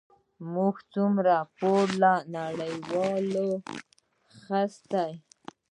موږ 0.53 0.75
څومره 0.93 1.33
پور 1.57 1.85
له 2.01 2.13
نړیوالو 2.37 3.47
اخیستی؟ 4.33 5.11